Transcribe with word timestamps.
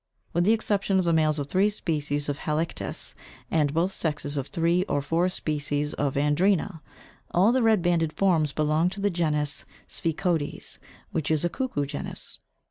With 0.33 0.45
the 0.45 0.51
exception 0.53 0.97
of 0.97 1.05
the 1.05 1.13
males 1.13 1.37
of 1.37 1.45
three 1.45 1.69
species 1.69 2.27
of 2.27 2.39
Halictus, 2.39 3.13
and 3.51 3.71
both 3.71 3.91
sexes 3.93 4.35
of 4.35 4.47
three 4.47 4.83
or 4.85 4.99
four 4.99 5.29
species 5.29 5.93
of 5.93 6.15
Andrena, 6.15 6.81
all 7.29 7.51
the 7.51 7.61
red 7.61 7.83
banded 7.83 8.11
forms 8.11 8.51
belong 8.51 8.89
to 8.97 8.99
the 8.99 9.11
genus 9.11 9.63
Sphecodes 9.87 10.17
(pl. 10.17 10.37
B, 10.39 10.45
11), 10.55 10.79
which 11.11 11.29
is 11.29 11.45
a 11.45 11.49
cuckoo 11.49 11.85
genus. 11.85 12.39